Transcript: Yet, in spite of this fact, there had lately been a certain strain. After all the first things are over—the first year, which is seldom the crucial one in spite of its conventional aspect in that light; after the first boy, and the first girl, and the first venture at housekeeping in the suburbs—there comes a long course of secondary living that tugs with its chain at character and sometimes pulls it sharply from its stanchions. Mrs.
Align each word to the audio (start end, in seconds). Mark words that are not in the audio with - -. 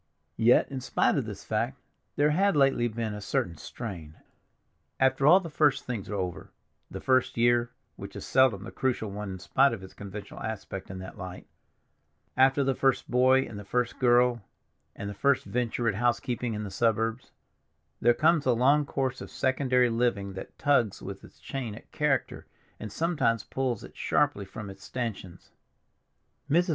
Yet, 0.37 0.71
in 0.71 0.81
spite 0.81 1.15
of 1.15 1.25
this 1.25 1.43
fact, 1.43 1.79
there 2.15 2.31
had 2.31 2.55
lately 2.55 2.87
been 2.87 3.13
a 3.13 3.21
certain 3.21 3.55
strain. 3.55 4.15
After 4.99 5.27
all 5.27 5.39
the 5.39 5.47
first 5.51 5.85
things 5.85 6.09
are 6.09 6.15
over—the 6.15 6.99
first 6.99 7.37
year, 7.37 7.69
which 7.97 8.15
is 8.15 8.25
seldom 8.25 8.63
the 8.63 8.71
crucial 8.71 9.11
one 9.11 9.29
in 9.33 9.37
spite 9.37 9.73
of 9.73 9.83
its 9.83 9.93
conventional 9.93 10.41
aspect 10.41 10.89
in 10.89 10.97
that 10.97 11.19
light; 11.19 11.45
after 12.35 12.63
the 12.63 12.73
first 12.73 13.11
boy, 13.11 13.41
and 13.43 13.59
the 13.59 13.63
first 13.63 13.99
girl, 13.99 14.41
and 14.95 15.07
the 15.07 15.13
first 15.13 15.45
venture 15.45 15.87
at 15.87 15.93
housekeeping 15.93 16.55
in 16.55 16.63
the 16.63 16.71
suburbs—there 16.71 18.15
comes 18.15 18.47
a 18.47 18.53
long 18.53 18.87
course 18.87 19.21
of 19.21 19.29
secondary 19.29 19.91
living 19.91 20.33
that 20.33 20.57
tugs 20.57 21.03
with 21.03 21.23
its 21.23 21.39
chain 21.39 21.75
at 21.75 21.91
character 21.91 22.47
and 22.79 22.91
sometimes 22.91 23.43
pulls 23.43 23.83
it 23.83 23.95
sharply 23.95 24.45
from 24.45 24.67
its 24.67 24.83
stanchions. 24.83 25.51
Mrs. 26.49 26.69